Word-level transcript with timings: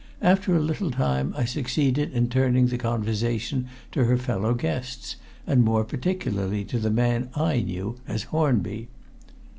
After 0.23 0.55
a 0.55 0.59
little 0.59 0.89
time 0.89 1.31
I 1.37 1.45
succeeded 1.45 2.11
in 2.11 2.27
turning 2.27 2.65
the 2.65 2.77
conversation 2.79 3.67
to 3.91 4.05
her 4.05 4.17
fellow 4.17 4.55
guests, 4.55 5.15
and 5.45 5.63
more 5.63 5.83
particularly 5.83 6.65
to 6.65 6.79
the 6.79 6.89
man 6.89 7.29
I 7.35 7.59
knew 7.61 7.97
as 8.07 8.23
Hornby. 8.23 8.87